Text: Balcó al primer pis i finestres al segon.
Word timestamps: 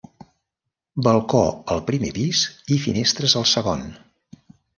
Balcó 1.07 1.41
al 1.75 1.83
primer 1.89 2.09
pis 2.15 2.41
i 2.77 2.79
finestres 2.87 3.37
al 3.43 3.47
segon. 3.53 3.87